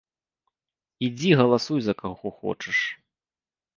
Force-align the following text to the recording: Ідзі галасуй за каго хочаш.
Ідзі 1.07 1.31
галасуй 1.41 1.79
за 1.91 1.97
каго 2.03 2.27
хочаш. 2.41 2.77